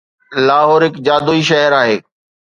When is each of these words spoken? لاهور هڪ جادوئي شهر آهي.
لاهور 0.47 0.81
هڪ 0.87 0.95
جادوئي 1.09 1.41
شهر 1.51 1.71
آهي. 1.83 1.97